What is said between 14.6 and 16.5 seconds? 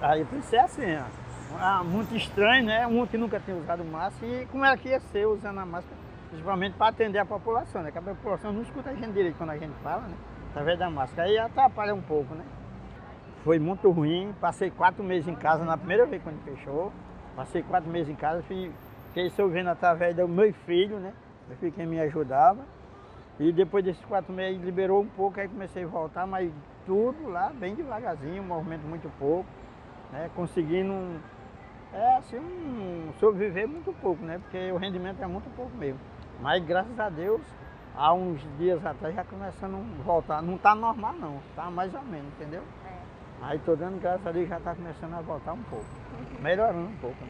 quatro meses em casa na primeira vez quando